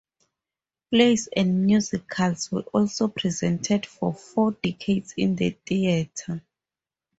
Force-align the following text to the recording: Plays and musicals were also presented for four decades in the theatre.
Plays 0.89 1.27
and 1.35 1.63
musicals 1.67 2.51
were 2.51 2.63
also 2.73 3.07
presented 3.07 3.85
for 3.85 4.15
four 4.15 4.53
decades 4.53 5.13
in 5.15 5.35
the 5.35 5.51
theatre. 5.67 6.41